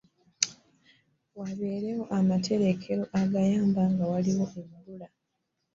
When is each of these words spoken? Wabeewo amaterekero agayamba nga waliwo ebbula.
Wabeewo 1.39 2.03
amaterekero 2.17 3.03
agayamba 3.21 3.81
nga 3.91 4.03
waliwo 4.11 4.45
ebbula. 4.61 5.07